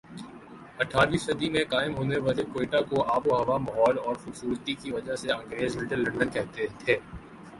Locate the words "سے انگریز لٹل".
5.15-6.03